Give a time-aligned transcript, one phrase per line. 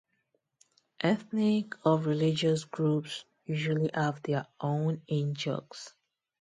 [1.01, 5.93] Ethnic or religious groups usually have their own in-jokes.